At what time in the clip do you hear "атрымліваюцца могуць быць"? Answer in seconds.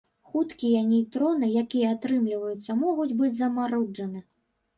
1.97-3.31